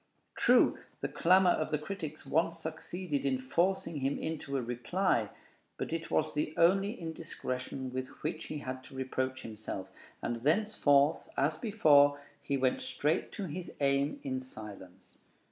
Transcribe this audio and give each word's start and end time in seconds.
True, 0.35 0.79
the 1.01 1.07
clamor 1.07 1.51
of 1.51 1.69
the 1.69 1.77
critics 1.77 2.25
once 2.25 2.57
succeeded 2.57 3.23
in 3.23 3.37
forcing 3.37 3.97
him 3.97 4.17
into 4.17 4.57
a 4.57 4.61
reply; 4.63 5.29
but 5.77 5.93
it 5.93 6.09
was 6.09 6.33
the 6.33 6.55
only 6.57 6.99
indiscretion 6.99 7.93
with 7.93 8.07
which 8.23 8.45
he 8.45 8.57
had 8.57 8.83
to 8.85 8.95
reproach 8.95 9.43
himself, 9.43 9.91
and 10.23 10.37
thenceforth, 10.37 11.29
as 11.37 11.55
before, 11.55 12.19
he 12.41 12.57
went 12.57 12.81
straight 12.81 13.31
to 13.33 13.43
his 13.45 13.71
aim 13.79 14.19
in 14.23 14.39
silence. 14.39 15.19